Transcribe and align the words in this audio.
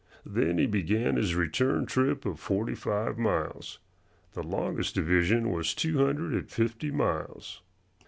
Then 0.25 0.57
he 0.57 0.65
began 0.65 1.15
his 1.15 1.35
return 1.35 1.85
trip 1.85 2.25
of 2.25 2.39
forty 2.39 2.73
five 2.73 3.19
miles. 3.19 3.77
The 4.33 4.41
longest 4.41 4.95
division 4.95 5.51
was 5.51 5.75
two 5.75 6.03
hundred 6.03 6.33
and 6.33 6.49
fifty 6.49 6.89
miles. 6.89 7.61